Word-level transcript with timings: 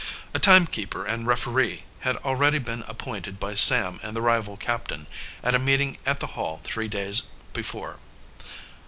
A 0.33 0.39
timekeeper 0.39 1.05
and 1.05 1.27
referee 1.27 1.83
had 1.99 2.17
already 2.25 2.57
been 2.57 2.81
appointed 2.87 3.39
by 3.39 3.53
Sam 3.53 3.99
and 4.01 4.15
the 4.15 4.21
rival 4.23 4.57
captain, 4.57 5.05
at 5.43 5.53
a 5.53 5.59
meeting 5.59 5.99
at 6.07 6.19
the 6.19 6.27
Hall 6.33 6.59
three 6.63 6.87
days 6.87 7.27
before. 7.53 7.99